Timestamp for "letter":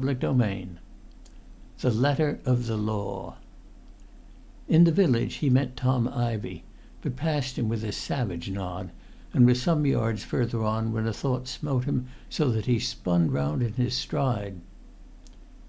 1.90-2.38